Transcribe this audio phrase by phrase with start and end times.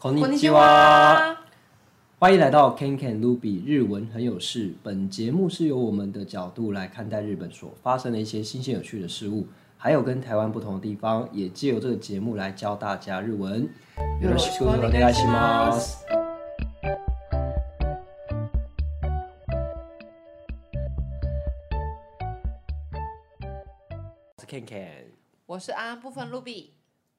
[0.00, 1.37] こんにちは，
[2.19, 4.73] 欢迎来到 KenKen Ruby 日文很有事。
[4.83, 13.69] 本节目是由我们的角度来看待日本所发生的一些新鲜有趣的事物，还有跟台湾不同的地方，也借由这个节目来教大家日文。
[14.21, 15.97] よろしくお愿いします。
[24.37, 25.05] 我是 KenKen，
[25.45, 26.71] 我是安安部分 Ruby。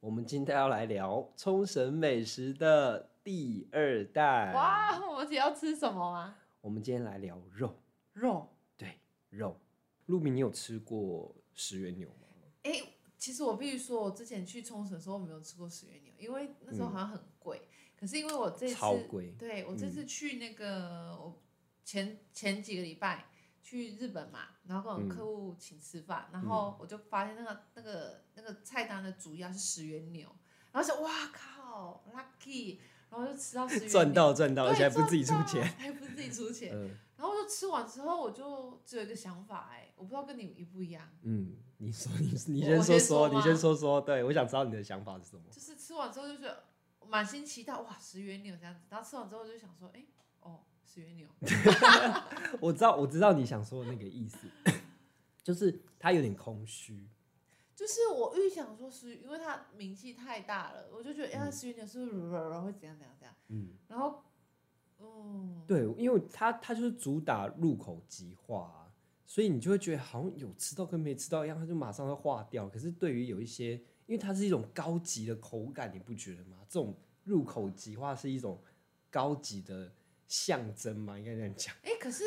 [0.03, 4.53] 我们今天要来聊冲绳美食的第二代。
[4.53, 6.35] 哇，我们今天要吃什么吗？
[6.61, 7.73] 我们今天来聊肉。
[8.13, 8.49] 肉？
[8.77, 8.99] 对，
[9.31, 9.57] 肉。
[10.07, 12.27] 露米，你有吃过石原牛吗？
[12.65, 17.59] 哎、欸，其实我必须说，我之前去冲绳的时候，我没有吃过石原牛，因为那时候好像很贵。
[17.63, 17.69] 嗯、
[18.01, 21.41] 可是因为我这次超贵，对我这次去那个，嗯、我
[21.85, 23.27] 前前几个礼拜。
[23.63, 30.29] 去日本嘛，然后跟我客户请吃饭，嗯、然后我就发现那个那个那个菜单的主要是十元牛，
[30.73, 46.53] 然后想哇靠，lucky，然后就吃到十元牛，赚到赚到，而且还不自己出钱，还不是自己出钱，嗯、然后就吃完之后，我就只有一个想法，哎，我不知道跟你一不一样，嗯，你说你 你先说说，你先说说，对，我想知道你的想法是什么，就是吃完之后就是
[47.07, 50.05] 满心期待，哇，十元牛这样子，然后吃完之后就想说，哎。
[50.85, 51.27] 石原牛，
[52.61, 54.39] 我知道，我知道你想说的那个意思，
[55.43, 57.09] 就是它有点空虚。
[57.75, 63.35] 就是我预想说是，因为它名气太大了，我就觉得，哎、嗯，石原牛是不是会怎样怎样怎样？
[63.49, 64.23] 嗯，然后，
[65.01, 68.93] 嗯，对，因为它它就是主打入口即化，
[69.27, 72.69] 所以你就会觉得好像有吃到跟没吃到一样，它就马上会化掉。
[72.69, 73.73] 可是对于有一些，
[74.07, 76.59] 因为它是一种高级的口感，你不觉得吗？
[76.69, 76.95] 这种
[77.25, 78.63] 入口即化是一种
[79.11, 79.91] 高级的。
[80.33, 81.75] 象征嘛，应该这样讲。
[81.83, 82.25] 哎、欸，可是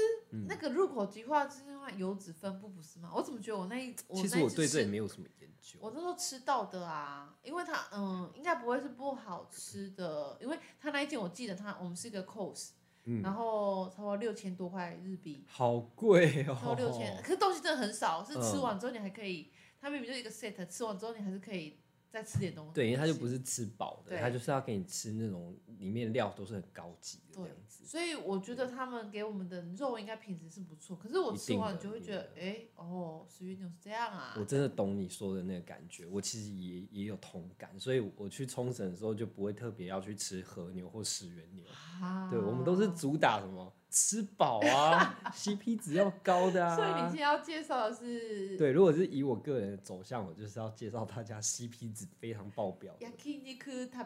[0.48, 3.12] 那个入口即化之话，油脂分布不是吗？
[3.12, 5.80] 我怎么觉得我那一，我其实我对这也没有什么研究。
[5.82, 12.74] 我那时候吃到的啊，因为它嗯，应该不会是不好吃的，因为它那一件我记得它我们是一个 course，、
[13.06, 16.56] 嗯、然后差不多六千多块日币，好贵哦。
[16.62, 19.52] 超六千，可是东西真的很少，是吃完之后你还可以，嗯、
[19.82, 21.80] 它明明就一个 set，吃完之后你还是可以。
[22.16, 27.84] 再吃点东西，对，因为它就不是吃饱的，它就是要给你吃那种里面料都是很高级的这样子。
[27.86, 34.34] 所以我觉得他们给我们的肉应该品质是不错，可是我吃完就会觉得，哎、欸，哦，石原牛是这样啊。
[34.40, 41.66] 我真的懂你说的那个感觉，我其实也也有同感，所以我去冲绳的时候就不会特别要去吃和牛或石原牛。
[42.02, 43.74] 啊、对，我们都是主打什么？
[43.95, 46.77] 吃饱啊， CP 值要高的啊。
[46.77, 48.57] 所以你今天要介绍的是？
[48.57, 53.07] 对，如果是以我个人的走向，我就是要介绍大家 CP 值非常爆表的。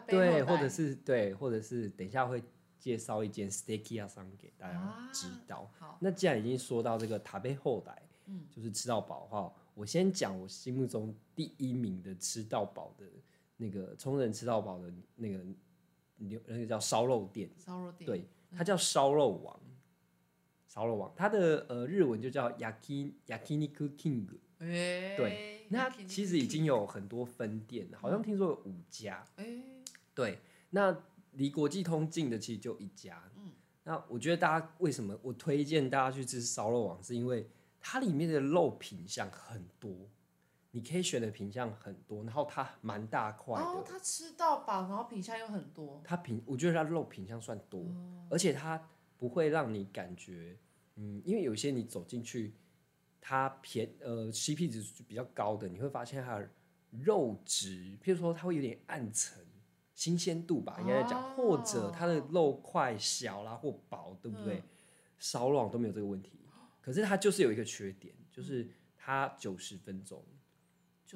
[0.07, 2.43] 对，或者是对，或者是等一下会
[2.79, 5.69] 介绍一间 steaky 屋さん给大家知道。
[5.79, 7.91] 啊、好，那既然已经说到这个食べ放题，
[8.25, 13.05] 嗯，就是吃到饱的话，我先讲我心目中第一名的吃到饱的
[13.57, 15.45] 那个冲绳吃到饱的那个
[16.17, 17.47] 牛，那个叫烧肉店。
[17.57, 19.59] 烧肉店，对，它叫烧肉王。
[20.72, 24.28] 烧肉王，它的呃日文就叫 Yaki Yakiniku King，
[24.60, 29.64] 欸、对，那其实已经有很多分店，好像听说有五家，欸、
[30.14, 30.38] 对，
[30.70, 30.96] 那
[31.32, 33.50] 离国际通近的其实就一家，嗯、
[33.82, 37.50] 那我觉得大家为什么我推荐大家去吃烧肉王，是因为
[37.80, 39.90] 它里面的肉品相很多，
[40.70, 48.80] 你可以选的品相很多，然后它蛮大块的，哦，它吃到饱，然后品相又很多，它品我觉得它肉品相算多，哦、而且它。
[49.20, 50.56] 不会让你感觉，
[50.96, 52.54] 嗯，因为有些你走进去，
[53.20, 56.50] 它便呃 CP 值比较高的，你会发现它的
[56.90, 59.44] 肉质，譬如说它会有点暗沉，
[59.94, 64.62] 新鲜度吧，应该讲，哦、或者它的肉块小啦或薄，对不对？
[65.18, 66.32] 烧肉、嗯、都没有这个问题，
[66.80, 68.66] 可是它就是有一个缺点，就是
[68.96, 70.24] 它九十分钟，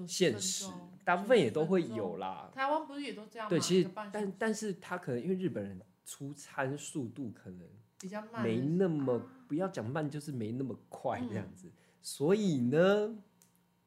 [0.06, 0.66] 限时，
[1.06, 2.50] 大部分也都会有啦。
[2.54, 3.48] 台湾不是也都这样吗？
[3.48, 7.66] 对，其实但但是它可能因为日本人出餐速度可能。
[8.04, 11.68] 比较慢，没那么不要讲慢，就是没那么快这样子。
[11.68, 11.72] 嗯、
[12.02, 13.16] 所以呢，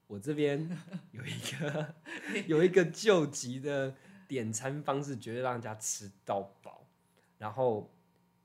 [0.08, 0.68] 我这边
[1.14, 1.96] 有一个
[2.48, 3.94] 有一个救急的
[4.28, 6.88] 点餐方式，绝对让人家吃到饱。
[7.38, 7.94] 然后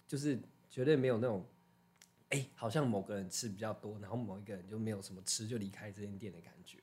[0.06, 0.38] 就是
[0.68, 1.42] 绝对没有那种，
[2.28, 6.76] 哎、欸，好像某个人吃比较多，然后某一个人就没有什么吃就离开这间店的感觉。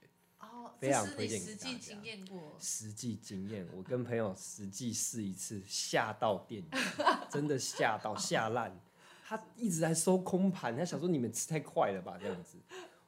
[0.80, 1.70] 哦，非常推荐给大家。
[1.70, 6.82] 实际经验过，实际经验，我跟朋友实际试一次，吓到店员，
[7.30, 8.80] 真的吓到吓烂。
[9.28, 12.58] 他一直在收空盘，他想说你们吃太快了吧这样子。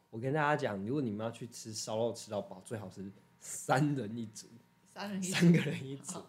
[0.09, 4.47] 我跟大家讲，如果你们要去吃烧肉吃到饱，最好是三人一组，
[4.94, 6.21] 三人一组，三个人一组。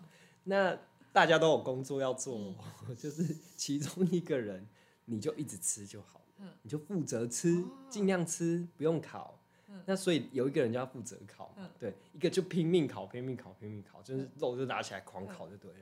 [0.44, 0.78] 那
[1.12, 2.54] 大家都有工作要做，
[2.88, 4.66] 嗯、就是其中一个人
[5.04, 9.38] 你就一直吃就好，嗯、你就负责吃，尽量吃，不用烤。
[9.86, 15.78] 那所以有一个人就要负责烤，对，一个就拼命烤，拼命烤，拼命烤，就是肉就拿起来狂烤就对了。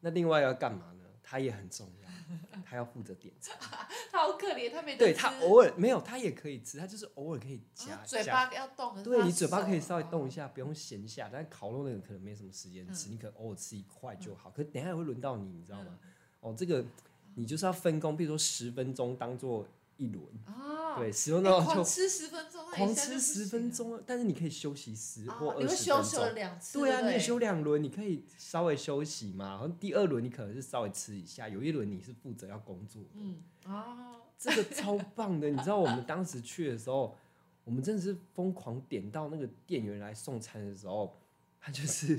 [0.00, 1.04] 那另外要干嘛呢？
[1.26, 2.10] 他也很重要，
[2.66, 3.56] 他要负责点餐。
[4.12, 9.02] 他好可怜，他没对他偶尔没有，他也可以吃，他就是偶尔可以夹、啊、嘴巴要动。
[9.02, 11.30] 对，你嘴巴可以稍微动一下，不用闲下。
[11.32, 14.50] 但烤肉那个可能没什么时间吃，嗯、你可能偶尔吃一块就好。
[14.50, 15.98] 嗯、可是等一下也会轮到你，你知道吗？
[16.02, 16.10] 嗯、
[16.40, 16.84] 哦，这个
[17.36, 20.24] 你就是要分工，比如说十分钟当做一轮。
[20.46, 25.66] 啊对，十分钟就狂吃十分钟，狂吃十分钟，但是你可以休息十或二十分钟。
[25.66, 26.78] 你会休息两次？
[26.78, 29.50] 对啊，你也休两轮，你可以稍微休息嘛。
[29.50, 33.08] 然后第二轮你可能是稍微吃一下，有一轮你是负责要工作的。
[33.14, 35.50] 嗯啊，这个超棒的。
[35.50, 37.16] 你知道我们当时去的时候，
[37.64, 41.18] 我们真的是疯狂点到那个店员来送餐的时候，
[41.60, 42.16] 他就是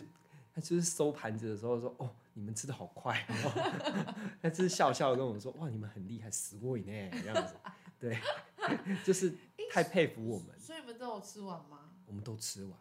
[0.54, 4.16] 他就是收盘子的时候说：“哦，你们吃的好快哦。
[4.44, 7.56] ”他只是笑笑的跟我们说：“哇，你们很厉害，死过瘾呢。”这样子。
[8.00, 8.20] 对，
[9.04, 9.34] 就是
[9.72, 10.50] 太佩服我们。
[10.50, 11.90] 欸、所以你们都有吃完吗？
[12.06, 12.80] 我们都吃完，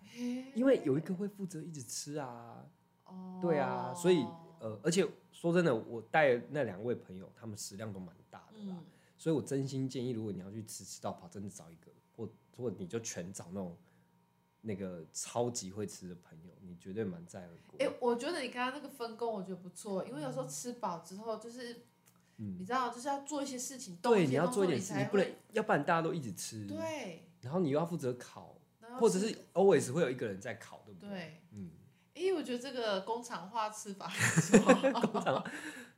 [0.55, 2.63] 因为有一个会负责一直吃啊。
[3.05, 4.27] 哦，对啊，所以
[4.59, 8.77] 呃，而且说真的，我带那两位朋友，他们食量都蛮大的啦。
[8.79, 8.85] 嗯、
[9.17, 13.77] 所以我真心建议，如果你要去吃吃到饱，真的找一个，或或你就全找那种
[14.65, 17.87] 那个超级会吃的朋友，你绝对满载而归。
[17.87, 21.87] 哎、欸，我觉得你刚刚那个分工，我觉得不错，因为有时候吃饱之后就是。
[22.37, 27.29] 嗯、你知道，就是要做一些事情，对，你要做一点事，你不能，要不然大家都一直吃，对。
[27.41, 28.59] 然后你又要负责烤，
[28.99, 31.11] 或者是 always 会有一个人在烤，对不对？
[31.11, 31.71] 对，嗯。
[32.15, 34.11] 哎，我觉得这个工厂化吃法，
[35.13, 35.45] 工厂化，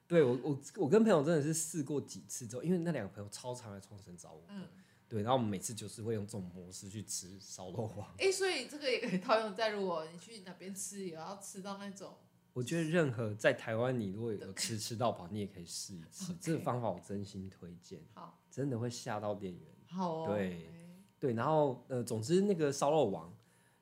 [0.07, 4.69] 对我我我跟朋友真的是试过几次之后，因为那两个朋友超常来冲绳找我，嗯，
[5.09, 5.23] 对。
[5.23, 8.15] 然后我们每次就是会用这种模式去吃烧肉王。
[8.19, 12.15] 哎，所以这个也可以套用在如果你去哪边吃，也要吃到那种。
[12.53, 16.35] 我觉得任何在台湾，你如果有吃吃到饱，你也可以试一次。
[16.41, 19.63] 这个方法我真心推荐，好，真的会吓到店员。
[19.89, 20.67] 好哦，对
[21.21, 21.35] 对。
[21.35, 23.31] 然后呃，总之那个烧肉王，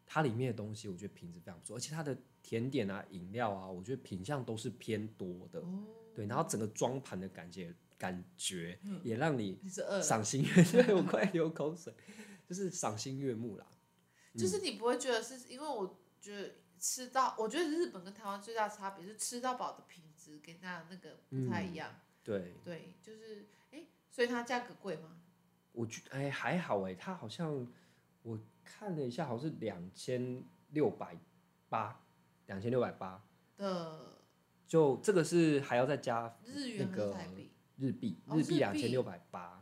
[0.05, 5.61] 它里面的东西我觉得品质非常不错，而且它的甜点啊、饮料啊，我觉得品相都是偏多的。
[5.61, 9.61] 哦、对，然后整个装盘的感觉感觉也让你
[10.03, 10.71] 赏心悦目。
[10.73, 11.95] 对，我快流口水，
[12.49, 13.67] 就是赏心悦目啦。
[14.37, 16.55] 就是你不会觉得是因为我觉得。
[16.77, 21.89] 吃到，我觉得日本跟台湾最大差别是吃到饱的品质跟它那个不太一样。
[21.91, 25.17] 嗯、对对，就是哎、欸，所以它价格贵吗？
[25.73, 27.67] 我觉哎、欸、还好哎，它好像
[28.23, 31.17] 我看了一下，好像是两千六百
[31.71, 32.05] 八，
[32.49, 33.25] 两千六百八
[33.57, 34.19] 的。
[34.67, 39.61] 就这个是还要再加日元和台币，日币日币两千六百八。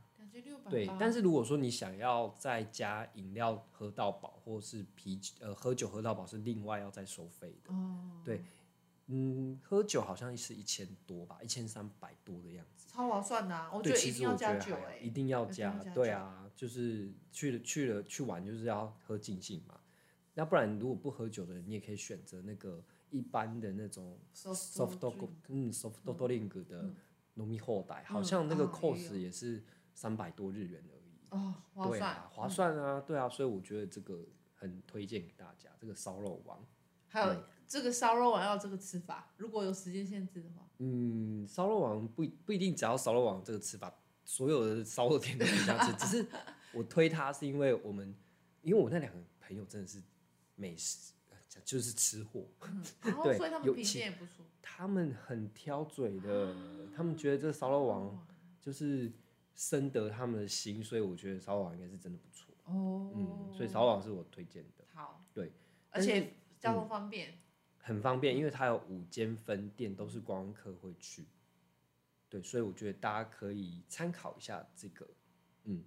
[0.70, 7.72] 对，但是如果说你想要再加饮料喝到饱，或是啤酒呃喝酒喝到饱是另外要再收费的。
[7.72, 8.22] 哦。
[8.24, 8.42] 对，
[9.08, 12.88] 嗯，喝酒好像是一千多吧，一千三百多的样子。
[12.88, 13.70] 超划算的啊！
[13.74, 15.72] 我觉得一定要加酒哎，一定要加。
[15.94, 19.78] 对啊，就是去了去了去玩就是要喝尽兴嘛。
[20.34, 26.88] 那不然如果不喝酒的人，你也可以选择那个一般的那种 soft dog 嗯 soft drink 的
[27.34, 29.62] 饮み放题，好像那个 cost 也是。
[29.94, 36.58] 三百多日元而已哦，划算，啊，划算啊，对啊，所以我觉得这个很推荐给大家，这个烧肉王。
[37.08, 43.94] 还有这个烧肉王要这个吃法，如果有时间限制的话，嗯，烧肉王不不一定只要烧肉王这个吃法，
[44.24, 46.26] 所有的烧肉店都可以这样吃， 只是
[46.72, 48.16] 我推它是因为我们，
[48.62, 50.02] 因为我那两个朋友真的是
[50.54, 51.12] 美食，
[51.64, 52.82] 就是吃货，嗯，
[53.22, 56.54] 对，所以他们品也不错，他们很挑嘴的，
[56.94, 58.26] 他们觉得这个烧肉王
[58.60, 59.12] 就是。
[59.54, 63.12] 深得他们的心，所以我觉得烧肉王应该是真的不错哦。
[63.14, 64.84] 嗯，所以烧肉王是我推荐的。
[64.94, 65.52] 好，对，
[65.90, 67.34] 而且交通方便，
[67.76, 71.26] 很方便，因为它有五间分店，都是观光客会去。
[72.30, 75.06] 对，所以我觉得大家可以参考一下这个。
[75.64, 75.84] 嗯，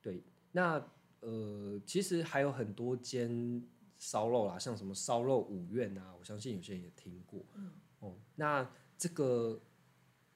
[0.00, 0.82] 对，那
[1.20, 3.62] 呃，其实还有很多间
[4.04, 7.40] 烧肉啦，像什么烧肉五院啊，我相信有些人也听过。
[7.54, 9.60] 嗯，哦，那这个。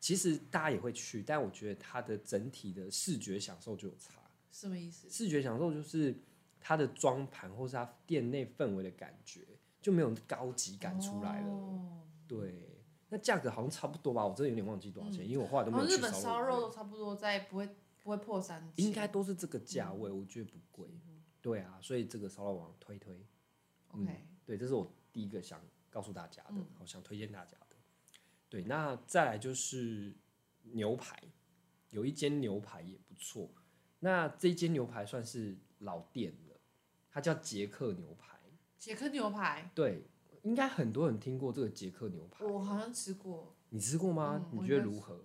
[0.01, 4.23] 其实大家也会去，但我觉得它的整体的视觉享受就有差。
[4.53, 5.11] 什么意思？
[5.11, 6.15] 视觉享受就是
[6.61, 9.41] 它的装盘或是它店内氛围的感觉
[9.83, 11.49] 就没有高级感出来了。
[11.49, 14.25] 哦、对，那价格好像差不多吧？
[14.25, 15.99] 我真的有点忘记多少钱，嗯、因为我后来都没有去烧肉。
[15.99, 17.69] 日本烧肉都差不多在不会
[18.01, 20.89] 不会破三千，应该都是这个价位，嗯、我觉得不贵。
[21.09, 23.27] 嗯、对啊，所以这个烧肉王推推。
[23.93, 27.77] OK，、嗯、对，这是我第一个想告诉大家的，我、嗯、想推荐大家的。
[28.49, 30.15] 对，那再来就是
[30.63, 31.23] 牛排，
[31.91, 33.51] 有一间牛排也不错。
[34.01, 36.61] 那这间牛排算是老店了，
[37.11, 38.39] 它叫杰克牛排。
[38.79, 39.71] 杰克牛排？
[39.75, 40.05] 对，
[40.43, 42.45] 应该很多人听过这个杰克牛排。
[42.45, 43.55] 我好像吃过。
[43.71, 44.49] 你吃过吗？
[44.53, 45.21] 嗯、你觉得如何？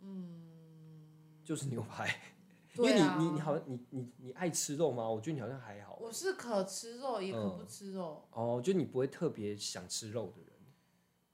[0.00, 2.36] 嗯，就是牛排。
[2.78, 5.08] 因为你你你好像你你你爱吃肉吗？
[5.08, 5.98] 我觉得你好像还好。
[6.00, 8.24] 我是可吃肉也可不吃肉。
[8.30, 10.52] 嗯、哦，就你不会特别想吃肉的人。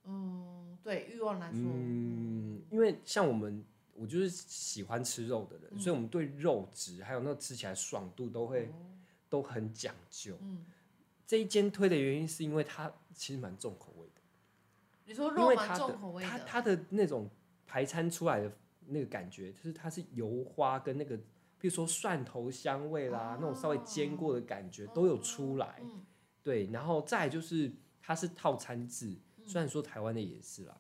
[0.05, 0.61] 嗯。
[0.85, 8.75] 对欲望来说，嗯，因为像我们，我就是喜欢吃肉的人，嗯、所以我们对肉质还有那个吃起来爽度都会、哦、
[9.31, 10.37] 都很讲究。
[10.43, 10.63] 嗯，
[11.27, 14.21] 这一间推的原因是因为它其实蛮重口味的。
[15.07, 17.31] 你说肉蛮重口味的，它它的那种
[17.67, 18.53] 排餐出来的
[18.89, 21.19] 那个感觉，就是它是油花跟那个，
[21.65, 25.81] 比如说蒜头香味啦，哦、那种稍微煎过的感觉都有出来。
[26.43, 29.17] 对，然后再就是它是套餐制。
[29.47, 30.79] 虽然说台湾的也是啦，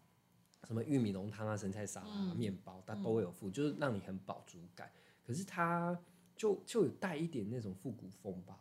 [0.67, 4.93] 什么玉米浓汤啊、生菜沙拉、啊、面包，它都会有附，就是让你很饱足感。
[5.27, 5.99] 可是它
[6.37, 8.61] 就就有带一点那种复古风吧，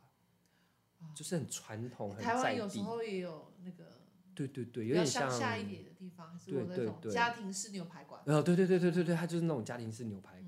[1.14, 2.30] 就是很传统、很在地。
[2.30, 3.84] 台湾有时候也有那个，
[4.34, 8.22] 对对对，有点像乡下一点的地方，是那种家庭式牛排馆。
[8.26, 10.43] 呃，对对对对对对，它就是那种家庭式牛排馆。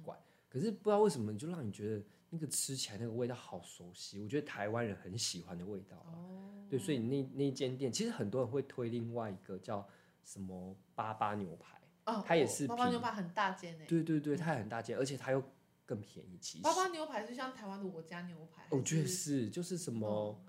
[0.55, 4.21] 可是不知道为什么，就让你觉得那个吃起来那个味道好熟悉。
[4.21, 6.15] 我觉得台湾人很喜欢的味道啊。
[6.69, 9.85] 对，所以那那间店其实很多人会推另外一个叫
[10.23, 13.85] 什么八八牛排，哦、它也是八八牛排很大间诶。
[13.85, 15.43] 对对对，它也很大间，而且它又
[15.85, 16.37] 更便宜。
[16.39, 20.41] 其实八八牛排是像台湾的我家牛排，我觉得是就是什么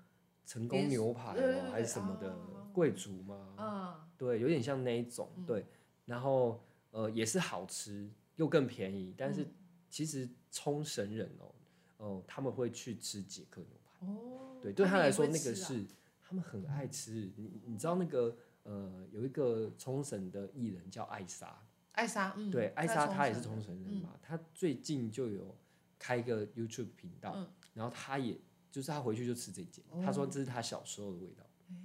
[0.45, 2.33] 成功牛排哦，还是什么的
[2.71, 3.55] 贵族吗？
[3.57, 5.29] 嗯，对，有点像那一种。
[5.45, 5.65] 对，
[6.05, 9.45] 然后呃也是好吃又更便宜，但是
[9.89, 11.55] 其实冲绳人哦，
[11.97, 15.85] 哦他们会去吃捷克牛排哦，对，对他来说那个是。
[16.29, 25.55] 他们很爱吃，你你知道那个呃，有一个冲绳的艺人叫艾莎，艾莎，嗯，对，艾莎她也是冲绳人嘛，她、嗯、最近就有
[25.97, 28.37] 开一个 YouTube 频道，嗯、然后她也
[28.69, 31.75] 就是她回去就吃这间，她、哦、说这是她小时候的味道，欸、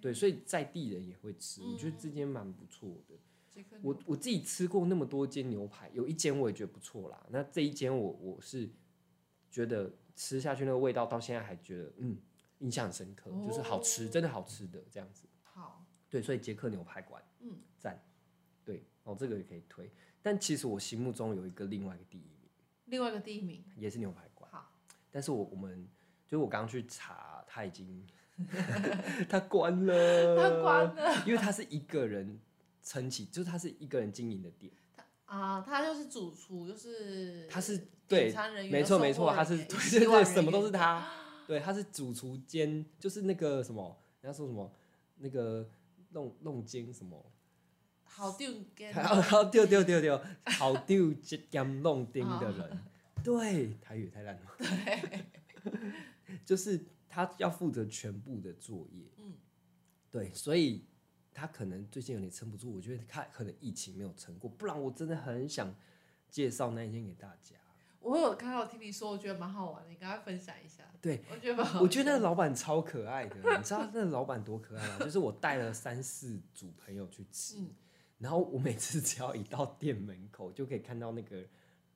[0.00, 3.14] 对，所以在地人也会吃，嗯、我觉得这间蛮不错的。
[3.82, 8.68] 我我自己吃过那么多间牛排，有一间我也觉得不错啦，那这一间我我是
[9.50, 12.16] 觉得吃下去那个味道到现在还觉得嗯。
[12.62, 15.24] 印象很深刻，就是好吃，真的好吃的这样子。
[15.42, 18.00] 好，对，所以杰克牛排馆，嗯，赞，
[18.64, 19.90] 对，哦，这个也可以推。
[20.22, 22.48] 但其实我心目中有一个另外一个第一名，
[22.84, 24.48] 另外一个第一名也是牛排馆。
[24.52, 24.70] 好，
[25.10, 25.84] 但是我我们
[26.24, 28.06] 就是我刚刚去查，他已经
[29.28, 32.38] 他关了， 他关了，因为他是一个人
[32.82, 34.72] 撑起，就是他是一个人经营的店。
[35.24, 38.34] 啊，他就是主厨，就是他是对，
[38.70, 41.06] 没错没错，他是对对对，什么都是他。
[41.48, 44.72] 对，他是主厨兼，就是那个什么，人家说什么，
[45.16, 45.68] 那个
[46.10, 47.32] 弄弄兼什么，
[48.04, 52.78] 好丢兼，好丢丢丢丢，好丢兼弄丁的人，
[53.24, 55.24] 对，台语太烂了，对，
[56.44, 59.34] 就是他要负责全部的作业，嗯，
[60.10, 60.84] 对，所以
[61.34, 65.74] 他可能最近有点撑不住，我觉得他可能疫情没有撑过，不然我真的很想
[66.30, 67.56] 介绍那一间给大家。
[68.00, 70.82] 我有看到听你说，我觉得蛮好玩的，你赶快分享一下。
[71.00, 71.80] 对，我觉得蛮好。
[71.80, 74.98] 我觉得那个老板超可爱的，你知道那个老板多可爱吗？
[74.98, 77.70] 就是我带了三四组朋友去吃，嗯、
[78.18, 81.46] 然后我每次只要一到店门口，就可以看到那个，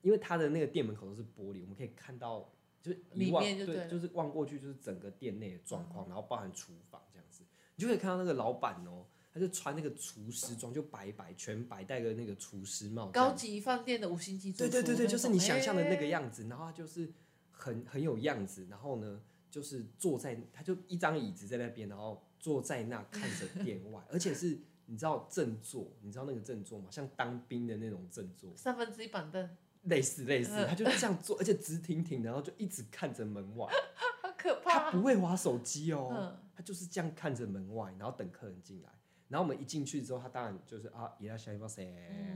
[0.00, 2.48] 因为他的那个店门口都是玻璃，我们可以看到，
[2.80, 7.42] 就是一望就对，就是望过去就是整个店内的状况，嗯、然后包含厨房这样子，
[7.74, 9.06] 你就可以看到那个老板哦、喔。
[9.36, 13.08] 他就穿那个厨师装，就白白全白，戴个那个厨师帽。
[13.08, 14.50] 高级饭店的五星级。
[14.50, 16.42] 对对对对，就是你想象的那个样子。
[16.44, 17.12] 欸、然后他就是
[17.50, 26.88] 很很有样子，然后呢，就是坐在，他就一张椅子在那边，然后坐在那看着 店外，而且是你知道正坐，你知道那个正坐吗？
[26.90, 28.50] 像当兵的那种正坐。
[28.56, 29.50] 三分之一板凳。
[29.82, 33.68] 类似类似，他就这样坐，而且直挺挺，然后就一直看着门外。
[34.20, 34.90] 好可怕。
[34.90, 38.88] 他不会滑手机哦，嗯、他就是这样看着门外，然后等客人进来。
[39.28, 41.84] 然后我们一进去之后，他当然就是啊，伊拉夏伊巴塞，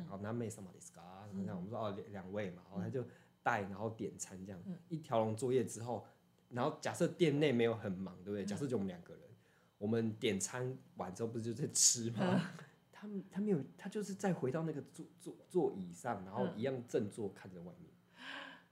[0.08, 3.04] 好，南美什么的斯卡，这样我们说哦两两位嘛，然后他就
[3.42, 6.04] 带，然后点餐这样，一条龙作业之后，
[6.48, 8.44] 然后假设店内没有很忙，对不对？
[8.44, 9.22] 假设就我们两个人，
[9.78, 12.50] 我们点餐完之后不是就在吃吗？
[12.92, 17.90] 他们他没有，他就是再回到那个座座座椅上，然后一样正坐看着外面，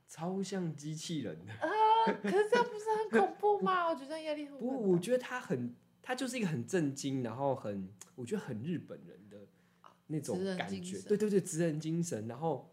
[0.06, 1.52] 超像机器人的。
[2.22, 3.88] 可是这样不是很恐怖吗？
[3.88, 4.56] 我觉得压力很。
[4.60, 5.74] 不，我觉得他很。
[6.08, 9.46] 他就是一个很震惊，然后很，我觉得很日本人的
[10.06, 12.26] 那种感觉，对对对，职人精神。
[12.26, 12.72] 然后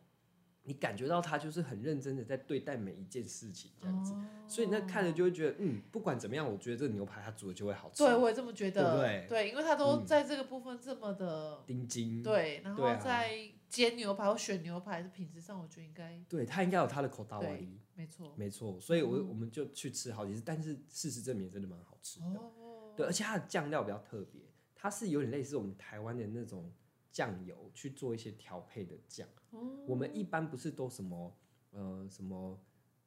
[0.64, 8.06] 你感觉到他就是很认真的在对待每一件事情这样子，哦、所以那看着就会觉得，嗯，不管怎么样，我觉得这个牛排他煮的就会好吃。
[8.06, 8.82] 对，我也这么觉得。
[8.82, 9.26] 对不对？
[9.28, 12.24] 对，因为他都在这个部分这么的盯紧。
[12.24, 13.38] 对，然后在
[13.68, 16.24] 煎牛排或选牛排的品质上，我觉得应该。
[16.30, 17.82] 对，他应该有他的口大威力。
[17.96, 18.34] 没错。
[18.38, 22.28] 没错，所以我我们就去吃好几次，但是事实证明真的蛮好吃的。
[22.40, 22.52] 哦
[22.96, 24.42] 对，而且它的酱料比较特别，
[24.76, 26.72] 它是有点类似我们台湾的那种
[27.12, 29.28] 酱油去做一些调配的酱。
[29.52, 31.36] 哦、我们一般不是都什么
[31.72, 32.60] 呃什么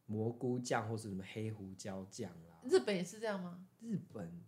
[0.07, 2.59] 蘑菇酱或是什么黑胡椒酱啦？
[2.65, 3.67] 日本也是这样吗？
[3.81, 4.43] 日本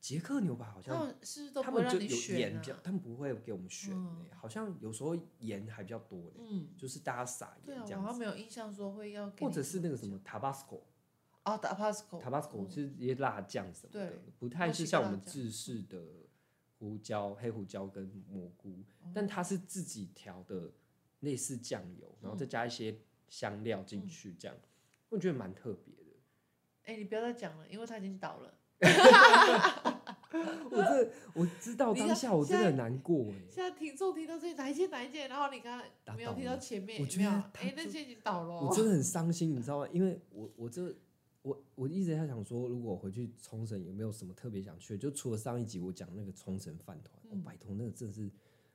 [0.00, 2.80] 捷克牛排好像他们是不是都他们就有盐选比较，啊？
[2.84, 10.80] 他们不会给我们选、嗯欸好像有时候盐还比较多嘞、嗯，就是大家撒盐这样子，我好像没有印象说会要给或者是那个什么 Tabasco。
[11.44, 12.20] 哦，Tabasco。
[12.20, 16.02] Tabasco 是一些辣酱什么的对，不太是像我们墨西哥辣酱制式的
[16.78, 20.72] 胡椒、黑胡椒跟蘑菇，哦但它是自己调的
[21.20, 22.96] 类似酱油，然后再加一些
[23.28, 24.56] 香料进去，这样、
[25.08, 26.12] 我觉得蛮特别的。
[26.84, 28.54] 哎，你不要再讲了，因为它已经倒了。
[30.70, 38.66] 我这我知道当下我真的很难过哎，现在听众听到这里哪一件哪一件，然后你刚刚没有听到前面，我觉得他哎，那件已经倒了哦。
[38.68, 39.88] 我真的很伤心，你知道吗？
[39.92, 40.92] 因为我我这
[41.44, 44.98] 我我一直在想说，如果回去冲绳有没有什么特别想去的？
[44.98, 48.28] 就除了上一集我讲那个冲绳饭团，我拜托那个真的是。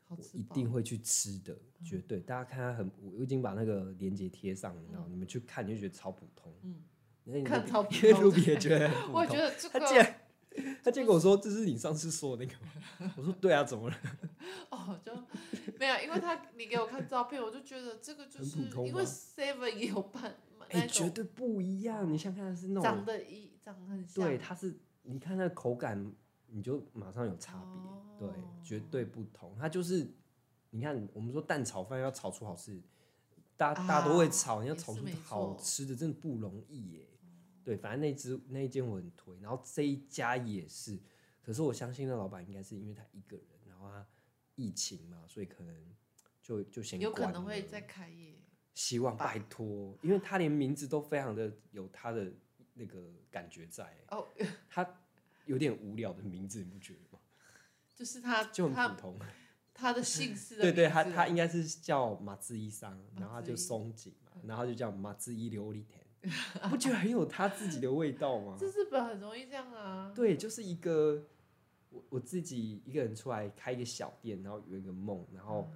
[0.09, 2.19] 我一定会去吃的，绝对。
[2.19, 6.51] 大家看它很，我已经把那个链接贴上了，然后你们去看，你就觉得超普通。
[6.63, 6.81] 嗯，
[7.25, 9.37] 那你看超普因为通 Ruby 也觉得我觉。
[9.37, 10.21] 得这个他竟然，
[10.83, 13.95] 他竟然跟我说这是你上次说的那个吗， 我说对啊，怎么了？
[14.71, 15.13] 哦，就
[15.77, 20.35] 没有，因为他你给我看照片，我就觉得这个就是因为 Seven 也有办
[20.69, 22.11] 哎，绝对不一样。
[22.11, 26.13] 你想看的是那种长种，得一长得很像，对，它是你看那个口感，
[26.47, 29.55] 你就马上有差别，对，哦绝对不同。
[29.57, 30.07] 它就是
[30.69, 32.81] 你看，我们说蛋炒饭要炒出好吃，
[33.57, 37.07] 大家大家都会炒，你要炒出好吃的真的不容易耶。
[37.63, 40.99] 对，反正那只那一间我很推，然后这一家也是。
[41.41, 44.05] 可是我相信那老板应该是因为他一个人，然后他
[44.55, 45.75] 疫情嘛，所以可能
[46.41, 48.35] 就就先有可能会再开业。
[48.79, 52.31] 希望拜托，因为他连名字都非常的有他的
[52.75, 52.97] 那个
[53.29, 53.93] 感觉在。
[54.07, 54.25] 哦，
[54.69, 54.87] 他
[55.43, 57.19] 有点无聊的名字，你不觉得吗？
[57.93, 59.19] 就是他就很普通。
[59.75, 68.55] 他的姓氏的对对，他他应该是叫马自一桑，然后他就松井嘛，然后就叫马自一琉璃田，不觉得很有他自己的味道吗？
[68.59, 70.13] 这日本很容易这样啊。
[70.15, 71.21] 对，就是一个
[71.89, 75.69] 我我自己一个人出来开一个小店，然后有一个梦，然后、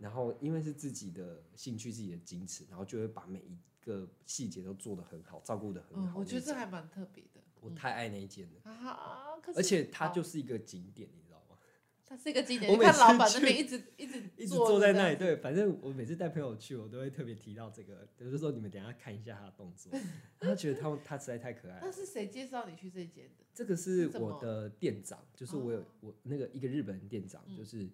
[0.00, 6.18] 然后因为是自己的兴趣、自己的矜持，然后就会把每一个细节都做得很好，照顾得很嗯，好。
[6.18, 7.40] 我觉得这还蛮特别的。
[7.60, 11.58] 我太爱那一间了，啊，而且它就是一个景点，你知道吗？
[12.06, 19.92] 它是一个景点，我看老板那去边一直 一直一直坐坐在那里，对，反正我每次带朋友去，我都会特别提到这个，就是说你们等一下看一下他的动作，
[20.40, 21.80] 他觉得他他实在太可爱了。
[21.82, 23.44] 那是谁介绍你去这间的？
[23.52, 27.86] 这个是我的店长，就是我有、哦我那个一个日本人店长，嗯就是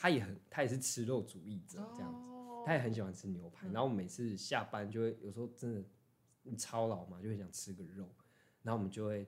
[0.00, 5.84] 他也很他也是吃肉主义者这样子，哦他也很喜欢吃牛排，嗯然后我每次下班就会有时候真的
[6.42, 8.08] 你操劳嘛，就会想吃个肉，
[8.62, 9.26] 然后我们就会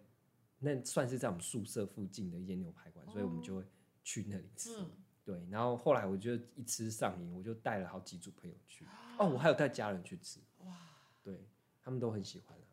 [0.59, 3.65] 那算是在我们宿舍附近的一间牛排馆，所以我们就会
[4.03, 4.81] 去那里吃。
[4.81, 4.91] 嗯
[5.25, 8.85] 对，然后后来我就一吃上瘾，我就带了好几组朋友去。
[9.19, 10.41] 哦，我还有带家人去吃。
[10.65, 10.77] 哇，
[11.23, 11.47] 对
[11.81, 12.67] 他们都很喜欢啊，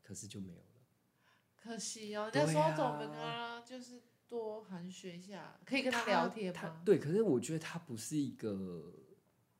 [0.00, 0.66] 可是就没有了。
[1.56, 6.82] 可惜哦，对人家说总啊跟他就是多寒暄一下，可以跟他聊天吗？
[6.84, 8.92] 对，可是我觉得他不是一个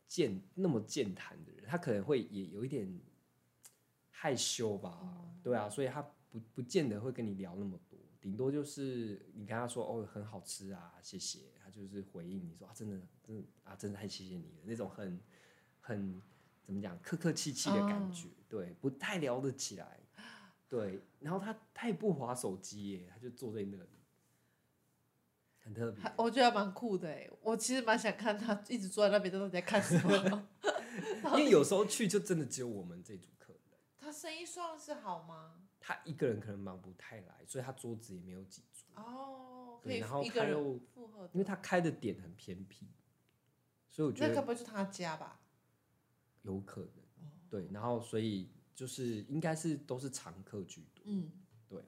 [0.07, 2.89] 健那么健谈的人，他可能会也有一点
[4.11, 4.99] 害羞吧。
[5.03, 6.01] 哦对啊，所以他
[6.31, 15.21] 不不见得会跟你聊那么多，顶多就是你跟他说哦很好吃啊，谢谢，他就是回应你说啊真的真的啊真的太谢谢你了那种很
[15.81, 16.23] 很
[16.63, 20.01] 怎么讲客客气气的感觉，对，不太聊得起来。
[20.67, 23.89] 对，然后他他也不划手机耶，他就坐在那里，
[25.65, 26.13] 很特别。
[26.17, 30.49] 我觉得还蛮酷的哎，我其实蛮想看他一直坐在那边，到底在看什么。
[31.39, 33.61] 因为有时候去就真的只有我们这组客人，
[33.99, 35.63] 他生意算是好吗？
[35.81, 39.03] 他一个人可能忙不太来，所以他桌子也没有几桌。
[39.03, 40.81] 哦，可以对然后他又
[41.33, 42.87] 因为他开的点很偏僻，
[43.91, 45.41] 所以我觉得那该不会是他家吧？
[46.43, 46.89] 有可能。
[46.91, 51.05] 哦对，然后所以就是应该是都是常客居多。
[51.07, 51.31] 嗯，
[51.69, 51.87] 对啊，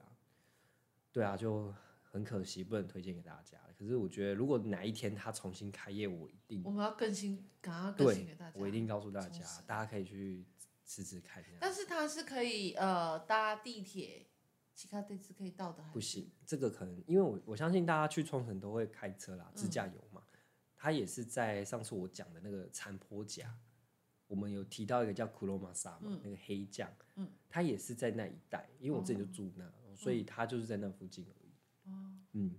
[1.11, 1.73] 对啊，就
[2.17, 3.59] 很可惜不能推荐给大家。
[3.77, 8.59] 可是我觉得如果哪一天他重新开业，我一定我们要更新，赶快更新对给大家。
[8.59, 10.43] 我一定告诉大家，大家可以去
[10.83, 11.43] 吃吃看。
[11.59, 14.25] 但是它是可以呃搭地铁，
[14.73, 20.23] 其他地址可以到的，还是不行，这个可能因为我我相信大家去冲绳都会开车啦，自驾游嘛。
[20.75, 23.55] 它也是在上次我讲的那个残坡甲，
[24.25, 31.46] 我们有提到一个叫库罗玛萨嘛，那个黑将，嗯，它也是在那一带，因为我自己就住那，所以它就是在那附近而已。
[32.37, 32.55] 嗯，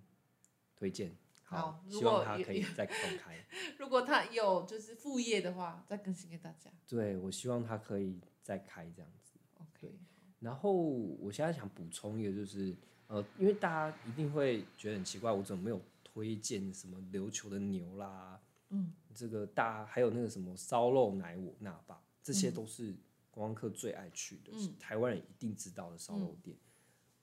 [0.76, 1.16] 推荐。
[1.44, 3.42] 好希望他可以再重开。
[3.78, 6.70] 如果他有就是副业的话，再更新给大家。
[6.86, 9.38] 对，我希望他可以再开这样子。
[9.56, 9.94] OK，
[10.40, 18.38] 然后我现在想补充一个，就是呃，因为大家一定会觉得很奇怪，我怎么没有推荐什么琉球的牛啦，
[18.68, 22.94] 嗯，这个大还有那个什么烧肉奶我那霸，这些都是
[23.30, 26.54] 观光客最爱去的，台湾人一定知道的烧肉店。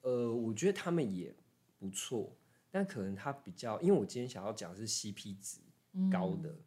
[0.01, 1.31] 呃，我觉得他们也
[1.77, 2.35] 不错，
[2.75, 5.61] 但可能它比较，因为我今天想要讲的是 CP 值
[6.11, 6.63] 高的，嗯、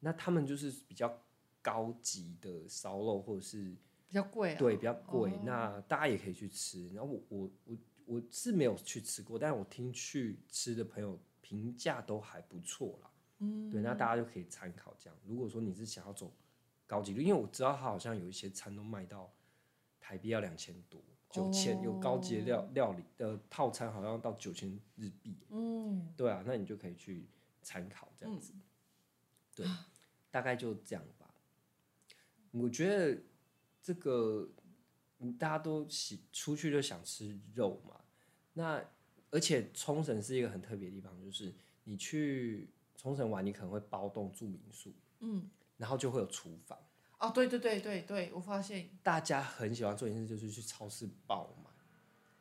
[0.00, 1.22] 那他们就是比较
[1.62, 3.76] 高级的烧肉，或者是
[4.08, 5.30] 比较贵，对，比较贵。
[5.30, 6.88] 哦、那大家也可以去吃。
[6.88, 13.10] 然后我我我我是没有去吃过，但是我听去吃的朋友评价都还不错啦。
[13.38, 15.16] 嗯，对，那大家就可以参考这样。
[15.24, 16.32] 如果说你是想要走
[16.84, 19.32] 高级的，因为我知道它好像有一些餐都卖到
[20.00, 21.00] 台币要两千多。
[21.34, 25.36] 九千有高级的料料理的套餐，好像到九千日币。
[25.48, 27.26] 嗯，对啊，那你就可以去
[27.60, 28.52] 参考这样子。
[28.54, 28.62] 嗯、
[29.56, 29.66] 对，
[30.30, 31.34] 大概就这样吧。
[32.52, 33.20] 我觉得
[33.82, 34.48] 这个
[35.36, 38.00] 大家都喜出去就想吃肉嘛。
[38.52, 38.80] 那
[39.32, 46.78] 而且冲绳是一个很特别的地方，就是你去冲绳玩，你可能会包栋住民宿，嗯，然后就会有厨房。
[47.26, 51.70] 哦，对对对对对，我发现大家很喜欢做一件事，就是去超市爆买，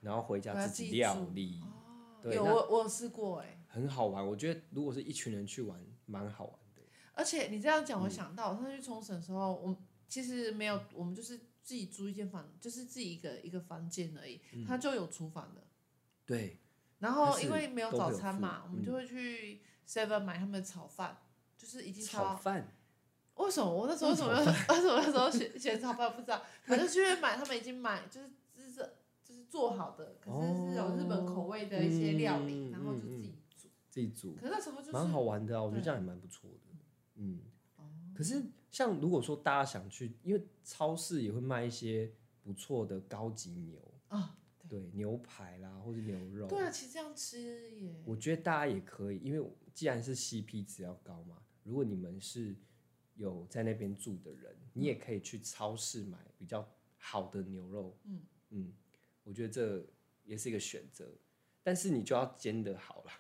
[0.02, 1.62] 然后回家自己料理。
[1.64, 4.26] 哦，对，有我我试过哎，很好玩。
[4.26, 6.82] 我觉得如果是一群人去玩，蛮好玩的。
[7.14, 15.64] 而且你这样讲，我想到我上次去冲绳的时候，我其实没有，我们就是自己租一间房，就是自己一个一个房间而已，它就有厨房的。
[16.26, 16.60] 对。
[17.00, 21.18] 然后因为没有早餐嘛，我们就会去 Seven 买他们的炒饭，
[21.58, 22.74] 就是已经炒饭。
[23.36, 23.74] 为什么？
[23.74, 24.32] 我那时候为什么？
[24.36, 28.94] 为什么那时候选选炒饭不知道， 反正去买他们已经买就是就是
[29.24, 33.68] 就是做好的，可是是有日本口味的一些料理，然后就自己煮。
[33.90, 34.34] 自己煮。
[34.36, 36.78] 可是那时候就是蛮好玩的啊，我觉得这样也蛮不错的。
[37.16, 37.42] 嗯，
[38.16, 42.12] 可是像如果说大家想去，因为超市也会卖一些
[42.44, 43.80] 不错的高级牛。
[44.10, 44.36] 啊，
[44.70, 44.90] 对。
[44.94, 46.48] 牛排啦或者牛肉。
[46.48, 52.56] 对啊，其实这样吃也，我觉得大家也可以，因为既然是 CP 值要高嘛，如果你们是。
[53.16, 57.98] 有在那边住的人，你也可以去超市买比较好的牛肉。
[58.06, 58.74] 嗯嗯，
[59.24, 59.86] 我觉得这
[60.24, 61.12] 也是一个选择，
[61.62, 63.12] 但是你就要煎得好了。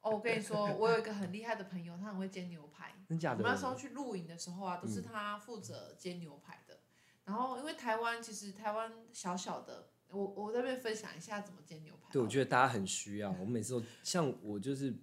[0.00, 2.94] 哦，我跟你说，我有一个很厉害的朋友，他很会煎牛排。
[3.08, 3.38] 真假的？
[3.38, 6.74] 我们那时候去露营的时候啊，都是他负责煎牛排的。
[6.74, 6.80] 嗯、
[7.24, 12.12] 然后，因为台湾其实台湾小小的，我我在这边分享一下怎么煎牛排。
[12.12, 13.32] 对，我觉得大家很需要。
[13.32, 14.94] 我每次都像我就是。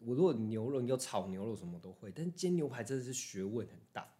[0.00, 4.14] 我如果牛肉，你有炒牛肉什么都会，但煎牛排真的是学问很大。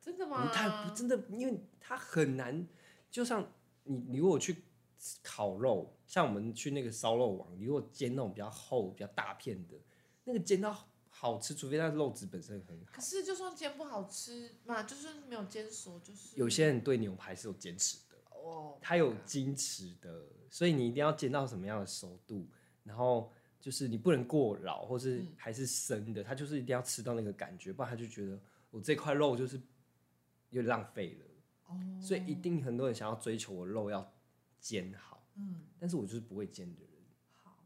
[0.00, 0.50] 真的吗？
[0.52, 2.66] 它真的，因为它很难。
[3.10, 3.52] 就像
[3.84, 4.64] 你，你如果去
[5.22, 9.74] 烤肉，像我们去那个烧肉网，你如果煎那种比较厚、比较大片的，
[10.24, 12.92] 那个煎到好吃，除非它肉质本身很好。
[12.92, 22.46] 可是就算煎不好吃嘛，就是没有煎熟，就是有些人对牛排是有坚持的哦，他有矜持的，所以你一定要煎到什么样的熟度，
[22.84, 23.30] 然后。
[23.60, 28.38] 就是你不能过老，或是还是生的，嗯、他就是一定要吃到那个感觉，不然他就觉得
[28.70, 29.56] 我这块肉就是
[30.50, 31.26] 有点浪费了。
[31.66, 34.14] 哦，所以一定很多人想要追求我肉要
[34.60, 36.90] 煎好，嗯，但是我就是不会煎的人。
[37.42, 37.56] 好，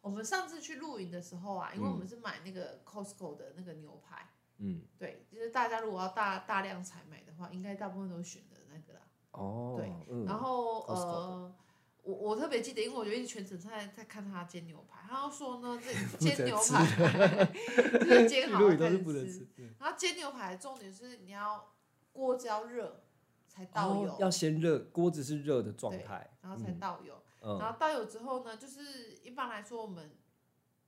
[0.00, 9.00] 我们上次去露营的时候啊，因为我们是买那个 Costco 的那个牛排，嗯，对，就是大家如果要大大量采买的话，应该大部分都选的那个啦。
[9.32, 11.54] 哦，对，嗯、然后呃。
[12.02, 17.46] 我我特别记得，因为我觉得全程在在看他煎牛排，他说呢，这 煎牛排
[18.00, 18.90] 就是煎好了才
[19.30, 19.48] 吃。
[19.78, 21.72] 然后煎牛排的重点是你要
[22.12, 23.04] 锅子要热
[23.46, 27.22] 才倒油，要先热，锅子是热的状态，然后才倒油。
[27.40, 30.16] 然后倒油之后呢，就是一般来说我们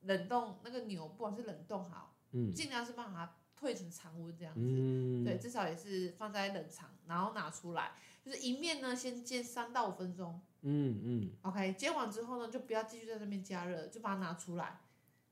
[0.02, 2.16] 冷冻那个牛，不管是冷冻好，
[2.52, 4.60] 尽量是把它退成常温这样子，
[5.24, 7.92] 对，至少也是放在冷藏，然后拿出来，
[8.24, 10.40] 就是一面呢先煎三到五分钟。
[10.66, 14.80] 嗯嗯，OK，煎完之后呢，就不要继续在那边加热，就把它拿出来，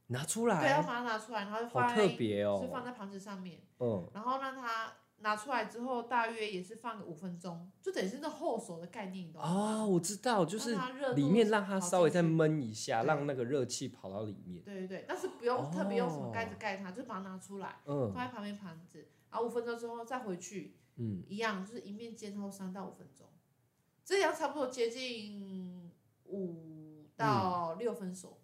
[0.08, 9.48] 拿出来，对，要把它拿出来，然后就放在，好特别哦，就放在盘子上面，嗯，然后让它拿出来之后，大约也是放个五分钟，就等于是那后熟的概念，你懂吗？
[9.48, 10.76] 哦，我知道，就是
[11.14, 14.62] 里面让它稍微再焖一下，让那个热气跑到里面。
[14.64, 23.26] 对对对，但是不用特别用什么盖子盖它，就把它拿出来，嗯，放在旁边盘子，然后五分钟之后再回去，嗯，一样就是一面煎后三到五分钟。
[24.04, 25.90] 这样差不多接近
[26.26, 28.40] 五到六分熟，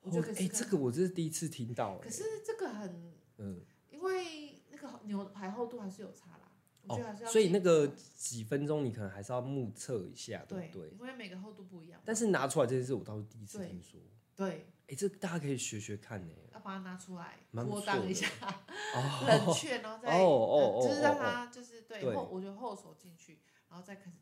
[0.00, 1.98] 我觉得哎，这个我这是第一次听到。
[1.98, 3.60] 可是这个很，嗯，
[3.90, 6.50] 因为那个牛排厚度还是有差啦，
[6.82, 7.30] 我觉得还是要。
[7.30, 7.86] 所以那个
[8.16, 10.90] 几分钟你可能还是要目测一下，对不对？
[10.90, 12.00] 因为每个厚度不一样。
[12.04, 14.00] 但是拿出来这件事我倒是第一次听说。
[14.34, 16.34] 对，哎，这大家可以学学看呢。
[16.52, 18.26] 要把它拿出来脱档一下，
[19.26, 24.16] 冷却，然后再哦哦就是让它就是对后，我觉得后手进去，然后再开始。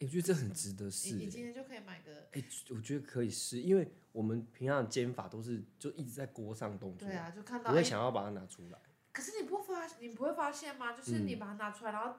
[0.00, 1.14] 我觉得这很值得试。
[1.14, 2.28] 你今天就可以买个。
[2.32, 7.08] 哎，我觉得可以试，因为我们平常的煎法都是就一直在锅上动作。
[7.08, 7.70] 对啊，就看到。
[7.70, 8.78] 我会想要把它拿出来。
[9.12, 10.92] 可是你不发，你不会发现吗？
[10.92, 12.14] 就是你把它拿出来，然后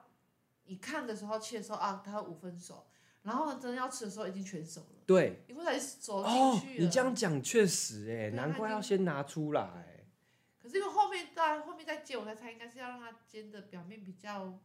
[0.64, 2.84] 你看的时候切的时候啊，它五分熟，
[3.22, 5.02] 然后真的要吃的时候已经全熟了。
[5.06, 10.04] 对，因为才走进去、哦、你这样讲确实哎，难怪要先拿出来。
[10.60, 14.60] 可是因为后面在后面再煎，我才猜应该是要让它煎的表面比较，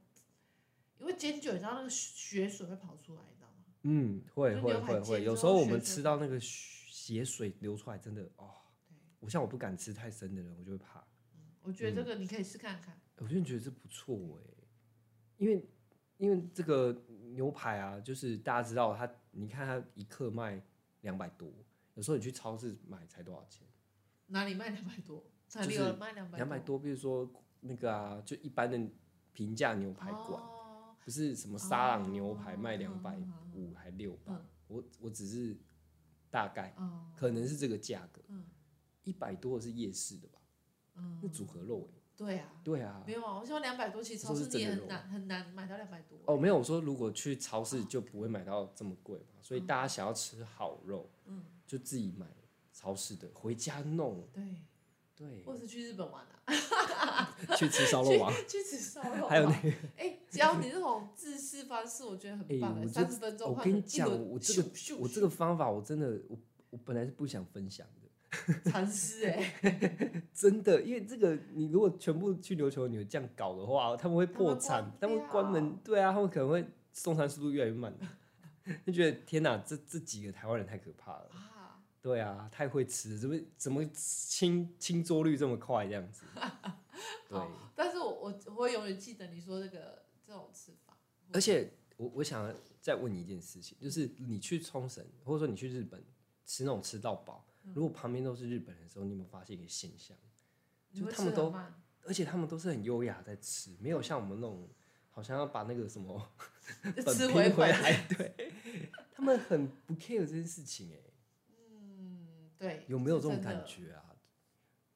[0.99, 3.63] 因为煎久，你知道那个血水会跑出来，你知道吗？
[3.83, 8.51] 嗯，会会会会，有时候我们吃到那个血水流出来，真的哦。
[9.19, 10.99] 我像我不敢吃太深的人，我就会怕。
[11.35, 12.99] 嗯，我觉得这个你可以试看看。
[13.17, 14.65] 我真的觉得这不错哎，
[15.37, 15.65] 因为
[16.17, 16.91] 因为这个
[17.33, 20.61] 牛排啊，就是大家知道它，你看它一克卖
[21.01, 21.51] 两百多，
[21.95, 23.67] 有时候你去超市买才多少钱？
[24.27, 25.23] 哪里卖两百多？
[25.47, 28.89] 就是卖两百两百多，比如说那个啊，就一般的
[29.33, 30.62] 平价牛排馆，哦，
[31.03, 33.17] 不是什么沙朗牛排卖两百
[33.53, 35.57] 五还六百，嗯，我我只是
[36.29, 38.21] 大概，嗯，可能是这个价格，
[39.03, 40.39] 一、嗯、百多的是夜市的吧，
[40.95, 41.99] 嗯，那组合肉哎。
[42.15, 46.15] 对啊，对啊，没有啊，我说两百多，其实超市也很难很难买到两百多。
[46.25, 52.27] 哦，没有，我说如果去超市就不会买到这么贵嘛，所以大家想要吃好肉，嗯，就自己买
[52.71, 54.27] 超市的，回家弄。
[54.31, 54.43] 对
[55.15, 63.49] 对，或是去日本玩啊， 去吃烧肉王，去吃烧肉，还有那个，哎，只要你这种自制方式，我觉得很棒，三十分钟。
[63.55, 66.37] 我跟你讲，我这个我这个方法，我真的，我
[66.71, 68.71] 我本来是不想分享的。
[68.71, 69.53] 尝试哎，
[70.33, 77.93] 真的，因为这个你如果全部去琉球你这样搞的话，他们会破产，他们会关门，对啊，他们可能会送餐速度越来越慢。
[78.87, 81.52] 就觉得天哪，这这几个台湾人太可怕了啊！
[82.03, 86.25] 对啊，太会吃了，怎么怎么清清桌率这么快这样子？
[87.29, 87.39] 对，
[87.73, 90.97] 但是我我我会永远记得你说这个这种吃法。
[91.31, 96.03] 而且我我想再问你一件事情，就是你去冲绳或者说你去日本
[96.45, 97.47] 吃那种吃到饱。
[97.73, 100.17] 如果旁边都是日本人的时候，你有没有发现一个现象？
[100.93, 101.55] 就他们都，
[102.03, 104.67] 而且他们都是很优雅在吃，没有像我们那种
[105.09, 106.21] 好像要把那个什么
[107.15, 108.05] 吃回回来。
[108.09, 108.51] 对，
[109.15, 110.97] 他们很不 care 这件事情哎。
[110.97, 111.12] 嗯，
[112.63, 112.85] 对。
[112.87, 114.15] 有没有这种感觉啊？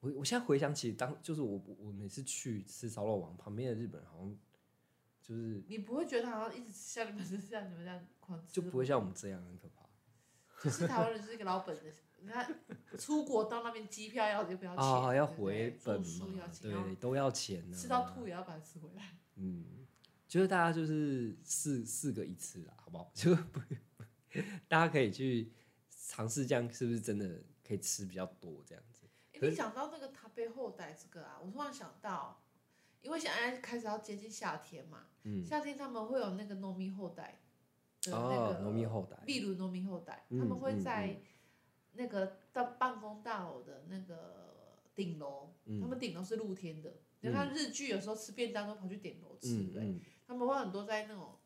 [0.00, 4.38] 我我现在回想起当，就是我我每次去吃烧肉王旁边的日本人，好像
[5.20, 9.86] 就是你不会觉得他好像一直像你们是像你们这样狂吃，就不会像我们这样很可怕。
[10.64, 11.82] 就是台湾人是一个老本的。
[12.20, 12.52] 你看，
[12.98, 17.76] 出国到那边机票要就不要钱，啊，要回本嘛，对，都要钱呢。
[17.76, 19.16] 吃到吐也要把它吃回来。
[19.36, 19.86] 嗯，
[20.26, 23.08] 就是大家就是四四个一次啦，好不好？
[23.14, 23.60] 就不，
[24.66, 25.52] 大家可以去
[25.88, 29.06] 尝试，这样是不是真的可以吃比较多这样子？
[29.32, 32.40] 欸、你讲到那个塔贝后代这个啊，我突然想到，
[33.02, 37.40] 因为现在开始要接近夏天嘛，嗯，夏天他们会有那个糯米后代
[38.02, 41.20] 的那个糯米后代，例如糯米后代，他们会在。
[41.94, 46.92] 那个到办公大楼的那个顶楼，嗯、他们顶楼是露天的。
[47.22, 51.36] 你、嗯、看日剧有时候吃便当都跑去顶楼吃，嗯、对、嗯，他们会很多在那种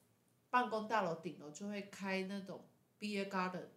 [0.50, 2.66] 办公大楼顶楼就会开那种
[3.00, 3.68] beer garden。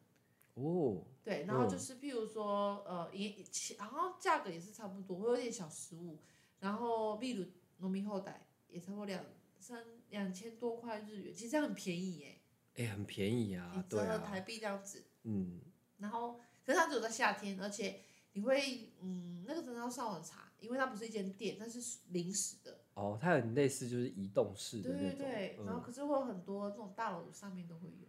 [0.56, 1.04] 哦。
[1.24, 3.34] 对，然后就是譬如说，呃，也
[3.78, 6.18] 然后价格也是差不多，会有点小失误，
[6.60, 7.46] 然后例如
[7.78, 9.24] 农民后代也差不多两
[9.60, 12.42] 三两千多块日元，其实很便宜耶。
[12.76, 14.06] 哎、欸，很便宜啊，对啊。
[14.06, 15.06] 折合台币这样子。
[15.24, 15.62] 嗯。
[16.00, 16.40] 然后。
[16.66, 18.02] 可是它只有在夏天，而且
[18.34, 22.80] 你会，嗯，那个真的要上网查，因为它不是一间店，它是临时的。
[22.96, 24.90] 哦，它很类似就是移动式的。
[24.90, 28.08] 对对对，嗯、然后可是会有很多这种大楼上面都会有。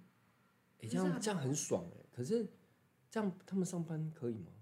[0.78, 2.04] 哎、欸，这样这样很爽哎！
[2.12, 2.46] 可是
[3.10, 4.52] 这样他们上班可以吗？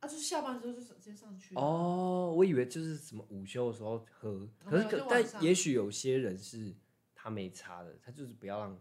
[0.00, 1.54] 啊，就是下班之后就直接上去。
[1.54, 6.74] 哦，我以为就是什么午休的时候喝，可是可但也许有些人是
[7.14, 8.80] 他没差的，他就是不要让，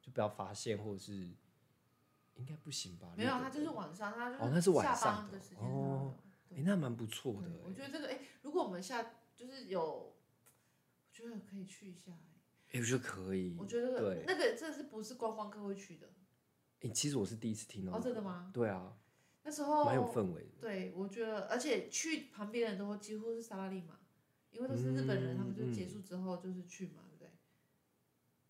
[0.00, 1.30] 就不要发现或者是。
[2.36, 3.12] 应该不行吧？
[3.14, 6.14] 没有，他就是晚上，他就哦，那是晚上的时间哦。
[6.50, 7.48] 哎、欸，那蛮不错的。
[7.62, 10.16] 我觉得这个，哎、欸，如果我们下就是有，我
[11.12, 12.10] 觉得可以去一下。
[12.10, 12.41] 哎、
[12.72, 13.56] 欸，我觉得可以。
[13.58, 16.06] 我觉得、那个、对那个真的是不是观光客会去的？
[16.80, 18.00] 哎、欸，其实我是第一次听到、那个。
[18.00, 18.50] 哦，真的吗？
[18.52, 18.96] 对啊。
[19.44, 20.60] 那时候蛮有氛围的。
[20.60, 23.98] 对，我觉得，而且去旁边的人都会几乎是沙拉利嘛，
[24.50, 27.30] 因为都是日本人，嗯、他们就结束之后就是去嘛，对不对？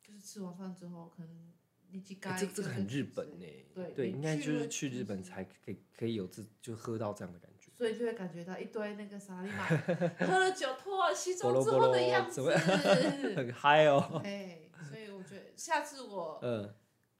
[0.02, 1.52] 就是吃完饭之后可能。
[1.92, 2.00] 欸、
[2.38, 7.51] 这这个很日本呢，对，对应该就是去日本才可以可以有这就喝到这样的感觉，
[7.82, 9.66] 所以就会感觉到一堆那个沙利马
[10.24, 14.20] 喝了酒脱了西装之后的样子，波罗波罗很嗨哦。
[14.22, 16.72] 哎，所以我觉得下次我嗯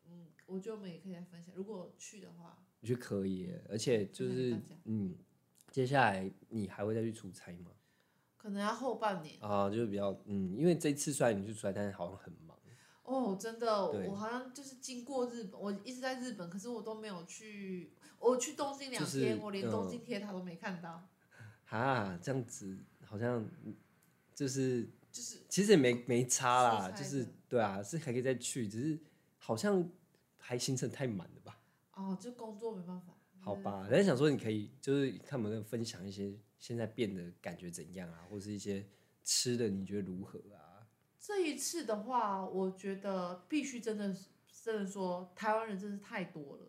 [0.09, 5.17] 嗯，我觉得我们也可以来分享，如果去的话，我觉得可以，而且就是嗯，
[5.73, 7.73] 接下来你还会再去出差吗？
[8.37, 12.57] 可能要后半年啊，就是比较嗯，因为这次虽然你去出差，但是好像很忙。
[13.03, 17.93] 哦，真的，我好像就是经过日本，我一直在日本，可是我都没有去。
[18.23, 21.09] 我去东京两天，就是，我连东京铁塔都没看到。
[21.69, 23.47] 啊，这样子好像
[24.35, 28.99] 就是就是，其实也没没差啦，就是对啊，是还可以再去，只是
[29.39, 29.89] 好像
[30.39, 31.59] 还行程太满了吧？
[31.95, 33.15] 哦，就工作没办法。
[33.41, 38.87] 好吧，人家想说你可以就是看能不能分享一些现在变得感觉怎样啊，或是一些
[39.25, 40.87] 吃的你觉得如何啊？
[41.19, 44.15] 这一次的话，我觉得必须真的
[44.63, 46.67] 真的说，台湾人真是太多了，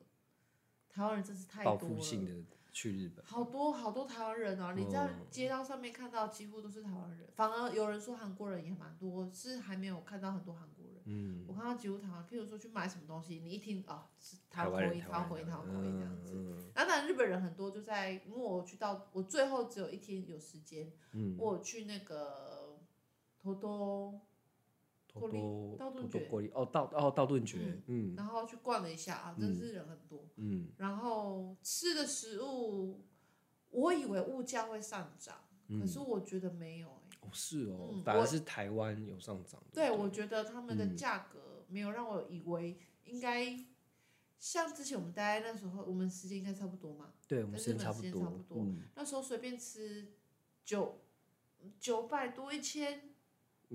[0.94, 1.80] 台湾人真是太多了。
[1.80, 2.32] 报复性的。
[2.76, 4.74] 去日本，好多好多台湾人啊！
[4.76, 11.04] 你在街道上面看到几乎都是台湾人，反而有人说韩国人也蛮多，是还没有看到很多韩国人。
[11.06, 16.72] 嗯，我看到几乎台湾，譬如说去买什么东西，你一听啊，是台湾口音，台湾口音，台湾口音这样子。
[16.74, 20.92] 当然，日本人很多，就在因为我去到我最后只有一天有时间，
[21.38, 22.80] 我去那个
[23.40, 24.20] 偷偷。
[25.22, 33.06] 多道顿堀哦，道哦道顿堀，嗯，然后去逛了一下啊，真是人很多，嗯，然后吃的食物，
[33.70, 35.38] 我以为物价会上涨，
[35.80, 43.56] 可是我觉得没有哎，哦是哦，反而是台湾有上涨，对，我觉得他们的价格没有让我以为应该
[44.40, 50.12] 像之前我们待那时候，我们时间应该差不多嘛，对，我们时间差不多，那时候随便吃
[50.66, 51.02] 九
[51.80, 53.13] 九百多一千。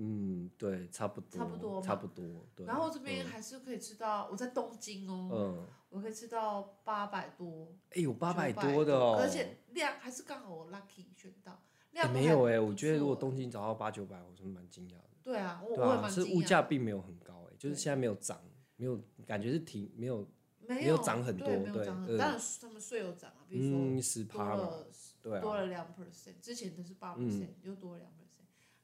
[0.01, 2.47] 嗯，对，差不多，差不多，差不多。
[2.55, 2.65] 对。
[2.65, 7.75] 然后这边还是可以吃到，我在东京哦，嗯，我可以吃到八百多。
[7.89, 11.61] 哎，有八百多的哦，而且量还是刚好我 lucky 选到。
[11.91, 15.09] 量没有哎，我觉得如果东京找到八九百，我真的蛮惊讶的。
[15.21, 16.27] 对啊，我我也蛮惊讶。
[16.29, 18.41] 是物价并没有很高哎，就是现在没有涨，
[18.77, 20.25] 没有感觉是挺没有
[20.61, 21.85] 没有涨很多，对，
[22.17, 24.87] 当然他们税有涨啊，比如说多了，
[25.21, 28.18] 对，多了两 percent，之前都是八 percent，又多了两。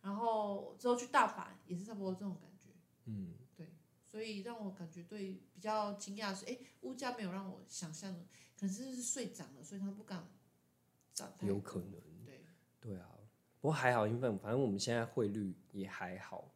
[0.05, 2.69] 然后之后去大阪也是差不多这种感觉，
[3.05, 3.67] 嗯，对，
[4.05, 8.19] 所以让我感觉对比较惊讶是，哎，物价没有让我想象的，
[8.55, 10.29] 可能是税涨了，所以他不敢
[11.11, 11.33] 涨。
[11.41, 12.45] 有可能，对，
[12.79, 13.17] 对啊，
[13.59, 16.53] 不过还好，因为反正我们现在汇率也还好，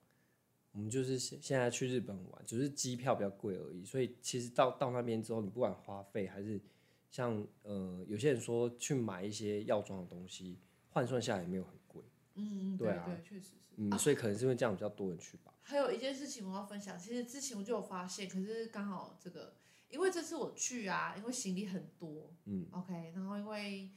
[0.72, 6.62] 我们就是现现在去日本玩，只是机票比较贵而已，所以其实到到那边之后，你不管花费还是
[7.10, 10.60] 像呃有些人说去买一些药妆的东西，
[10.92, 11.79] 换算下来也没有很。
[12.36, 13.52] 嗯，对啊，对，确实是。
[13.82, 15.54] 嗯，所以可能是因为这样比较多人去吧。
[15.62, 19.54] 还有一件事情我要分享，其实之前我就有发现，可是刚好这个，
[19.90, 23.90] 因为这次我去啊，因为行李很多，嗯，OK，然后因为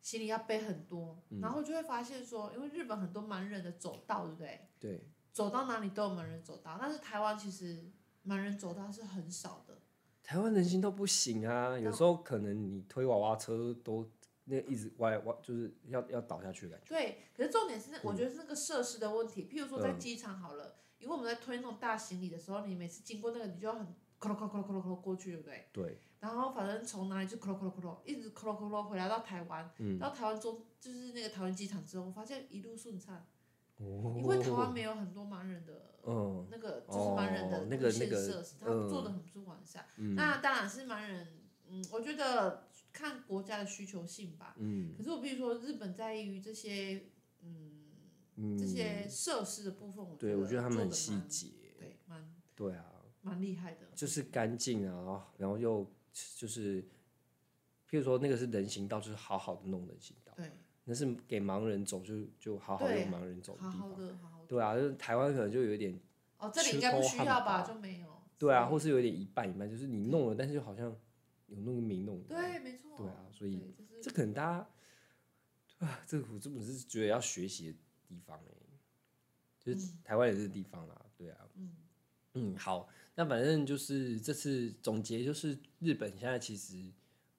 [0.00, 4.60] 行李要背很多，然后就会发现说，因为日本很多盲人的走道，对不对？
[4.80, 5.06] 对。
[5.32, 7.88] 走到哪里都有盲人走道，但是台湾其实
[8.26, 9.78] 盲人走道是很少的。
[10.24, 14.10] 台湾人行都不行啊，有时候可能你推娃娃车都。
[14.50, 16.88] 那一直歪歪，就是要要倒下去的感觉。
[16.88, 19.48] 对，可是重点是，我觉得是那个设施的问题。
[19.50, 23.86] 譬如说在机场好了，因为我们在推那种大行李的时候，你每次经过那个，你就要很
[24.18, 25.68] 咯咯咯咯咯咯过去，对不对？
[25.72, 25.98] 对。
[26.18, 33.24] 然后反正从哪里就咯咯咯咯，一直咯咯咯回来到台湾，到台湾中就是那个桃园机场之后，我发现一路顺畅。
[33.78, 34.16] 哦。
[34.18, 39.86] 因为台湾没有很多盲人的，嗯，那个就是盲人的那个那个设施，他做的很不完善。
[40.16, 41.26] 那当然是盲人，
[41.68, 42.64] 嗯，我觉得。
[42.92, 47.06] 看国家的需求性吧，嗯，可是我比如说日本在于这些，
[47.42, 47.70] 嗯，
[48.36, 48.58] 嗯。
[48.58, 51.48] 这些设施的部分，我觉得对我觉得他们很细节，
[51.78, 55.86] 对，蛮对啊，蛮厉害的，就是干净啊，然后又
[56.36, 56.82] 就是，
[57.88, 60.50] 譬如说那个是人行道，就是好好的弄人行道，对，
[60.84, 66.00] 那是给盲人走就就好好用盲人走的地方，好好的，好好的，对啊，就是台湾可能就有点，
[66.38, 70.96] 哦，这里应该不需要吧，就没有，对啊，或是有点一半一半，就是你弄了，但是就好像。
[71.50, 72.22] 有弄名弄？
[72.24, 72.96] 对，没错。
[72.96, 73.60] 对啊，所以
[74.02, 74.42] 这可能大
[75.78, 78.54] 家，啊，这个我真的是觉得要学习的地方哎，
[79.60, 81.76] 就是台湾也是地方啦，对啊，嗯
[82.34, 86.90] 嗯，好，那反正就是这次总结就是日本现在其实，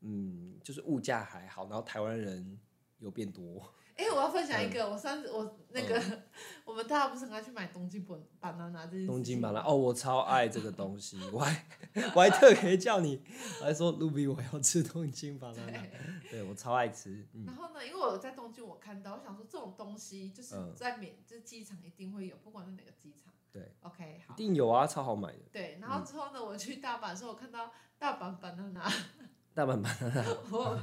[0.01, 2.59] 嗯，就是物价还好，然后台湾人
[2.99, 3.73] 有变多。
[4.01, 6.01] 哎，我要分享一个，我上次我那个
[6.65, 11.65] 我们大家不是很爱去买东京本 banana 这些东京 banana 哦，我超爱这个东西，我还
[12.15, 13.21] 我还特别叫你，
[13.59, 15.87] 我还说 Ruby 我要吃东京 banana，
[16.31, 17.27] 对我超爱吃。
[17.45, 23.31] 然后呢，因为我在东京我看到，我想说这种东西就是在免就是机场一定会有，不管是哪个机场。
[23.51, 24.33] 对，OK 好。
[24.33, 25.39] 一定有啊，超好买的。
[25.51, 28.91] 对，然后之后呢，我去大阪的时候，我看到大阪 banana。
[29.53, 30.79] 大阪 banana。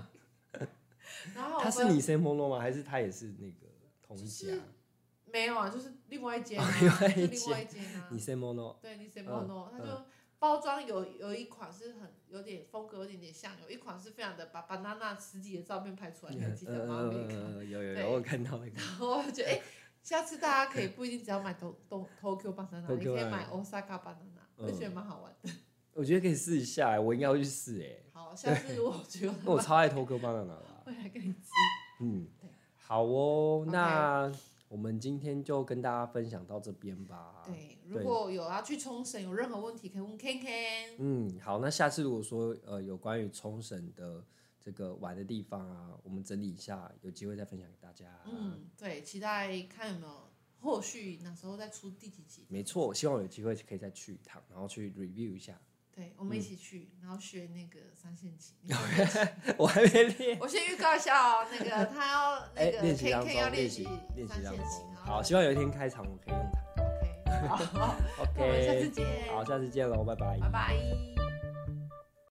[1.35, 2.59] 然后他是你 Nissan Mono 吗？
[2.61, 3.67] 还是他也是那个
[4.03, 4.49] 同一家？
[5.31, 7.09] 没有啊，就是另外一间，另外
[7.63, 8.09] 一间啊。
[8.11, 8.77] Nissan Mono。
[8.81, 10.05] 对，Nissan Mono，它就
[10.39, 17.11] 包装有有一款是很有点风格，有点点像，有一款是非常的把 banana 实体的照片拍出来，你还记得吗？
[17.69, 18.73] 有有有，我看到那个。
[18.81, 19.61] 然后我觉得，哎，
[20.03, 25.51] 下次大家可以不一定只要买东东 Tokyo banana，你可以买 Osaka banana，我觉得蛮好玩的。
[25.93, 28.09] 我觉得可以试一下，我应该会去试哎。
[28.13, 30.65] 好，下次如果觉得， 我超爱 Tokyo banana 的。
[30.89, 31.51] 会来跟你吃。
[32.01, 32.27] 嗯，
[32.77, 33.65] 好哦。
[33.69, 34.33] 那
[34.69, 37.43] 我们今天就跟大家分享到这边吧。
[37.47, 40.95] 对，如果有要去冲绳，有任何问题可以问 Ken Ken。
[40.99, 44.25] 嗯，好，那下次如果说呃有关于冲绳的
[44.61, 48.07] 这个玩的地方啊，我们整理一下，有机会再分享给大家。
[48.27, 50.31] 嗯，对，期待看有没有
[50.61, 52.45] 后续，哪时候再出第几集。
[52.49, 55.59] 没错，希望有机会可以再去一趟，然后去 review 一下。
[55.99, 58.55] 对，我们一起去，嗯、然后学那个三线琴。
[59.59, 60.39] 我还没练。
[60.41, 63.83] 我先预告一下哦，那个 他要那个 Ken Ken 要练习
[64.15, 64.85] 练习三线琴。
[65.05, 67.55] 好，希望有一天开场我可以用它。
[67.57, 69.05] OK，好， OK，okay, 下次见。
[69.35, 70.39] 好，下次见喽，拜拜。
[70.39, 71.28] 拜拜。